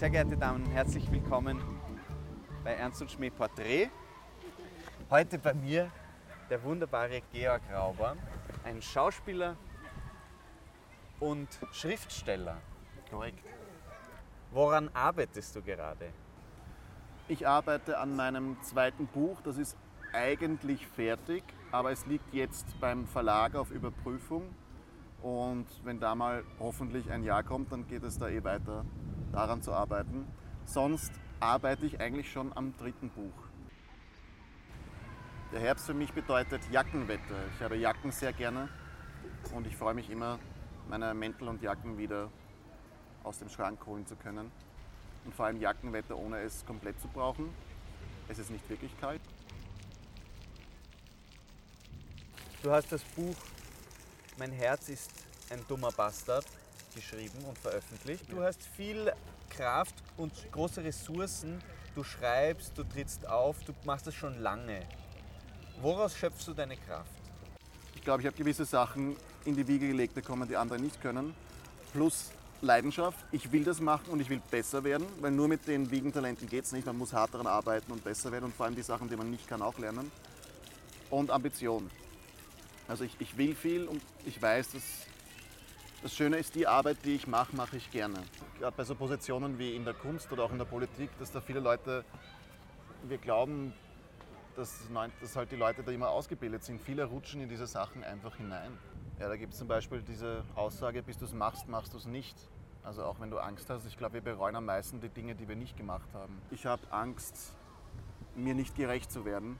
Sehr 0.00 0.08
geehrte 0.08 0.38
Damen, 0.38 0.64
herzlich 0.70 1.12
willkommen 1.12 1.60
bei 2.64 2.72
Ernst 2.72 3.02
und 3.02 3.10
Schmäh 3.10 3.28
Porträt. 3.28 3.90
Heute 5.10 5.38
bei 5.38 5.52
mir 5.52 5.90
der 6.48 6.64
wunderbare 6.64 7.20
Georg 7.30 7.60
Rauber, 7.70 8.16
ein 8.64 8.80
Schauspieler 8.80 9.58
und 11.18 11.48
Schriftsteller. 11.72 12.56
Korrekt. 13.10 13.44
Woran 14.52 14.88
arbeitest 14.94 15.56
du 15.56 15.60
gerade? 15.60 16.06
Ich 17.28 17.46
arbeite 17.46 17.98
an 17.98 18.16
meinem 18.16 18.56
zweiten 18.62 19.06
Buch. 19.06 19.42
Das 19.42 19.58
ist 19.58 19.76
eigentlich 20.14 20.86
fertig, 20.86 21.44
aber 21.72 21.92
es 21.92 22.06
liegt 22.06 22.32
jetzt 22.32 22.64
beim 22.80 23.06
Verlag 23.06 23.54
auf 23.54 23.70
Überprüfung. 23.70 24.44
Und 25.20 25.66
wenn 25.84 26.00
da 26.00 26.14
mal 26.14 26.42
hoffentlich 26.58 27.10
ein 27.10 27.22
Jahr 27.22 27.42
kommt, 27.42 27.70
dann 27.70 27.86
geht 27.86 28.02
es 28.02 28.16
da 28.16 28.30
eh 28.30 28.42
weiter 28.42 28.86
daran 29.32 29.62
zu 29.62 29.72
arbeiten. 29.72 30.26
Sonst 30.64 31.12
arbeite 31.40 31.86
ich 31.86 32.00
eigentlich 32.00 32.30
schon 32.30 32.56
am 32.56 32.76
dritten 32.76 33.10
Buch. 33.10 33.32
Der 35.52 35.60
Herbst 35.60 35.86
für 35.86 35.94
mich 35.94 36.12
bedeutet 36.12 36.62
Jackenwetter. 36.70 37.34
Ich 37.54 37.62
habe 37.62 37.76
Jacken 37.76 38.12
sehr 38.12 38.32
gerne 38.32 38.68
und 39.52 39.66
ich 39.66 39.76
freue 39.76 39.94
mich 39.94 40.08
immer, 40.10 40.38
meine 40.88 41.12
Mäntel 41.14 41.48
und 41.48 41.60
Jacken 41.60 41.98
wieder 41.98 42.30
aus 43.24 43.38
dem 43.38 43.48
Schrank 43.48 43.84
holen 43.86 44.06
zu 44.06 44.16
können. 44.16 44.50
Und 45.24 45.34
vor 45.34 45.46
allem 45.46 45.60
Jackenwetter, 45.60 46.16
ohne 46.16 46.38
es 46.38 46.64
komplett 46.64 47.00
zu 47.00 47.08
brauchen. 47.08 47.50
Es 48.28 48.38
ist 48.38 48.50
nicht 48.50 48.68
wirklich 48.70 48.92
kalt. 49.00 49.20
Du 52.62 52.70
hast 52.70 52.92
das 52.92 53.02
Buch 53.02 53.36
Mein 54.38 54.52
Herz 54.52 54.88
ist 54.88 55.10
ein 55.50 55.60
dummer 55.66 55.90
Bastard 55.90 56.46
geschrieben 56.94 57.44
und 57.46 57.58
veröffentlicht. 57.58 58.24
Du 58.30 58.42
hast 58.42 58.62
viel 58.76 59.12
Kraft 59.48 59.94
und 60.16 60.32
große 60.52 60.82
Ressourcen. 60.82 61.62
Du 61.94 62.04
schreibst, 62.04 62.76
du 62.76 62.84
trittst 62.84 63.26
auf, 63.26 63.56
du 63.64 63.72
machst 63.84 64.06
das 64.06 64.14
schon 64.14 64.40
lange. 64.40 64.86
Woraus 65.80 66.16
schöpfst 66.16 66.46
du 66.46 66.54
deine 66.54 66.76
Kraft? 66.76 67.10
Ich 67.94 68.02
glaube, 68.02 68.20
ich 68.20 68.26
habe 68.26 68.36
gewisse 68.36 68.64
Sachen 68.64 69.16
in 69.44 69.56
die 69.56 69.66
Wiege 69.66 69.88
gelegt 69.88 70.14
bekommen, 70.14 70.48
die 70.48 70.56
andere 70.56 70.78
nicht 70.78 71.00
können. 71.00 71.34
Plus 71.92 72.30
Leidenschaft. 72.62 73.18
Ich 73.32 73.52
will 73.52 73.64
das 73.64 73.80
machen 73.80 74.10
und 74.10 74.20
ich 74.20 74.28
will 74.28 74.40
besser 74.50 74.84
werden, 74.84 75.06
weil 75.20 75.30
nur 75.30 75.48
mit 75.48 75.66
den 75.66 75.90
Wiegentalenten 75.90 76.48
geht 76.48 76.64
es 76.64 76.72
nicht. 76.72 76.86
Man 76.86 76.98
muss 76.98 77.12
hart 77.12 77.32
daran 77.32 77.46
arbeiten 77.46 77.90
und 77.92 78.04
besser 78.04 78.30
werden 78.32 78.46
und 78.46 78.54
vor 78.54 78.66
allem 78.66 78.74
die 78.74 78.82
Sachen, 78.82 79.08
die 79.08 79.16
man 79.16 79.30
nicht 79.30 79.48
kann, 79.48 79.62
auch 79.62 79.78
lernen. 79.78 80.10
Und 81.08 81.30
Ambition. 81.30 81.90
Also 82.86 83.04
ich, 83.04 83.16
ich 83.18 83.36
will 83.36 83.54
viel 83.54 83.86
und 83.86 84.02
ich 84.26 84.40
weiß, 84.40 84.72
dass 84.72 84.82
das 86.02 86.14
Schöne 86.14 86.38
ist, 86.38 86.54
die 86.54 86.66
Arbeit, 86.66 86.98
die 87.04 87.14
ich 87.14 87.26
mache, 87.26 87.54
mache 87.54 87.76
ich 87.76 87.90
gerne. 87.90 88.18
Gerade 88.58 88.76
bei 88.76 88.84
so 88.84 88.94
Positionen 88.94 89.58
wie 89.58 89.76
in 89.76 89.84
der 89.84 89.94
Kunst 89.94 90.32
oder 90.32 90.44
auch 90.44 90.52
in 90.52 90.58
der 90.58 90.64
Politik, 90.64 91.10
dass 91.18 91.30
da 91.30 91.40
viele 91.40 91.60
Leute, 91.60 92.04
wir 93.02 93.18
glauben, 93.18 93.72
dass, 94.56 94.80
dass 95.20 95.36
halt 95.36 95.52
die 95.52 95.56
Leute 95.56 95.82
da 95.82 95.92
immer 95.92 96.08
ausgebildet 96.08 96.64
sind. 96.64 96.80
Viele 96.80 97.04
rutschen 97.04 97.40
in 97.40 97.48
diese 97.48 97.66
Sachen 97.66 98.02
einfach 98.04 98.36
hinein. 98.36 98.76
Ja, 99.18 99.28
da 99.28 99.36
gibt 99.36 99.52
es 99.52 99.58
zum 99.58 99.68
Beispiel 99.68 100.02
diese 100.02 100.42
Aussage, 100.54 101.02
bis 101.02 101.18
du 101.18 101.26
es 101.26 101.34
machst, 101.34 101.68
machst 101.68 101.92
du 101.92 101.98
es 101.98 102.06
nicht. 102.06 102.36
Also 102.82 103.04
auch 103.04 103.20
wenn 103.20 103.30
du 103.30 103.38
Angst 103.38 103.68
hast, 103.68 103.86
ich 103.86 103.98
glaube, 103.98 104.14
wir 104.14 104.20
bereuen 104.22 104.56
am 104.56 104.64
meisten 104.64 105.00
die 105.00 105.10
Dinge, 105.10 105.34
die 105.34 105.46
wir 105.46 105.56
nicht 105.56 105.76
gemacht 105.76 106.08
haben. 106.14 106.40
Ich 106.50 106.64
habe 106.64 106.82
Angst, 106.90 107.52
mir 108.34 108.54
nicht 108.54 108.74
gerecht 108.74 109.12
zu 109.12 109.26
werden 109.26 109.58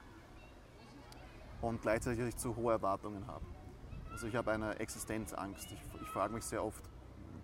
und 1.61 1.83
gleichzeitig, 1.83 2.35
zu 2.37 2.55
hohe 2.55 2.73
Erwartungen 2.73 3.27
habe. 3.27 3.45
Also 4.11 4.27
ich 4.27 4.35
habe 4.35 4.51
eine 4.51 4.79
Existenzangst. 4.79 5.71
Ich, 5.71 6.01
ich 6.01 6.07
frage 6.09 6.33
mich 6.33 6.43
sehr 6.43 6.63
oft, 6.63 6.83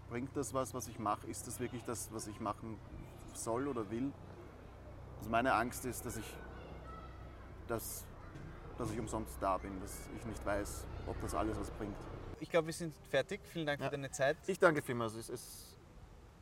bringt 0.09 0.35
das 0.35 0.53
was, 0.53 0.73
was 0.73 0.87
ich 0.87 0.99
mache? 0.99 1.27
Ist 1.27 1.47
das 1.47 1.59
wirklich 1.59 1.83
das, 1.85 2.09
was 2.13 2.27
ich 2.27 2.39
machen 2.39 2.77
soll 3.33 3.67
oder 3.67 3.89
will? 3.89 4.11
Also 5.19 5.29
meine 5.29 5.53
Angst 5.53 5.85
ist, 5.85 6.05
dass 6.05 6.17
ich, 6.17 6.25
dass, 7.67 8.05
dass 8.77 8.91
ich 8.91 8.99
umsonst 8.99 9.37
da 9.41 9.57
bin, 9.57 9.79
dass 9.81 9.97
ich 10.15 10.25
nicht 10.25 10.45
weiß, 10.45 10.85
ob 11.07 11.19
das 11.21 11.33
alles 11.33 11.59
was 11.59 11.71
bringt. 11.71 11.95
Ich 12.39 12.49
glaube, 12.49 12.67
wir 12.67 12.73
sind 12.73 12.93
fertig. 13.09 13.41
Vielen 13.51 13.65
Dank 13.65 13.79
Ja. 13.79 13.85
für 13.87 13.91
deine 13.91 14.11
Zeit. 14.11 14.37
Ich 14.45 14.59
danke 14.59 14.81
vielmals. 14.83 15.15
Es, 15.15 15.29
es, 15.29 15.75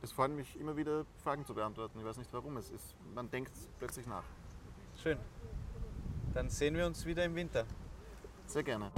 es 0.02 0.12
freut 0.12 0.32
mich 0.32 0.60
immer 0.60 0.76
wieder, 0.76 1.06
Fragen 1.24 1.46
zu 1.46 1.54
beantworten. 1.54 1.98
Ich 2.00 2.06
weiß 2.06 2.18
nicht 2.18 2.34
warum. 2.34 2.58
Es 2.58 2.70
ist, 2.70 2.96
man 3.14 3.30
denkt 3.32 3.54
plötzlich 3.80 4.06
nach. 4.06 4.24
Schön. 5.02 5.18
Dann 6.34 6.50
sehen 6.50 6.76
wir 6.76 6.86
uns 6.86 7.06
wieder 7.06 7.24
im 7.24 7.36
Winter. 7.36 7.66
Sehr 8.46 8.64
gerne. 8.64 8.92